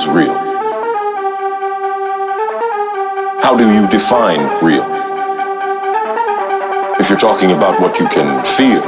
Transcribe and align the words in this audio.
is 0.00 0.06
real? 0.08 0.34
How 3.42 3.54
do 3.56 3.70
you 3.72 3.86
define 3.88 4.40
real? 4.64 4.84
If 7.00 7.08
you're 7.08 7.18
talking 7.18 7.52
about 7.52 7.80
what 7.80 7.98
you 7.98 8.06
can 8.08 8.44
feel, 8.56 8.82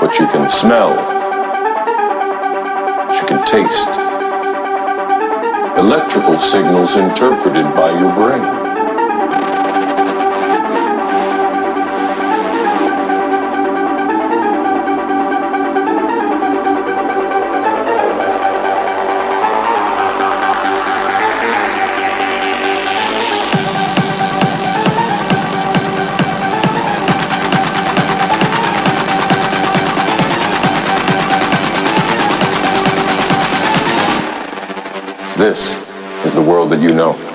what 0.00 0.18
you 0.18 0.26
can 0.26 0.50
smell, 0.50 0.94
what 3.06 3.20
you 3.20 3.26
can 3.28 3.46
taste, 3.46 3.94
electrical 5.78 6.38
signals 6.40 6.96
interpreted 6.96 7.64
by 7.74 7.98
your 7.98 8.12
brain. 8.14 8.59
That 36.70 36.80
you 36.80 36.94
know. 36.94 37.29